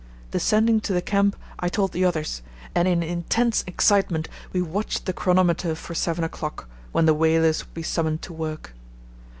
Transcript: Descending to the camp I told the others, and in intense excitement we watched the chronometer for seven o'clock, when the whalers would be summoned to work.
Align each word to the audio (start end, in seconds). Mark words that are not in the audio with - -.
Descending 0.31 0.79
to 0.81 0.93
the 0.93 1.01
camp 1.03 1.35
I 1.59 1.69
told 1.69 1.91
the 1.91 2.05
others, 2.05 2.41
and 2.73 2.87
in 2.87 3.03
intense 3.03 3.63
excitement 3.67 4.27
we 4.51 4.59
watched 4.59 5.05
the 5.05 5.13
chronometer 5.13 5.75
for 5.75 5.93
seven 5.93 6.23
o'clock, 6.23 6.67
when 6.91 7.05
the 7.05 7.13
whalers 7.13 7.63
would 7.63 7.73
be 7.75 7.83
summoned 7.83 8.23
to 8.23 8.33
work. 8.33 8.73